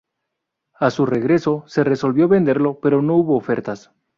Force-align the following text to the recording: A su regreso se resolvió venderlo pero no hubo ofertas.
A 0.79 0.89
su 0.89 1.05
regreso 1.05 1.63
se 1.67 1.83
resolvió 1.83 2.27
venderlo 2.27 2.79
pero 2.81 3.03
no 3.03 3.13
hubo 3.17 3.37
ofertas. 3.37 3.91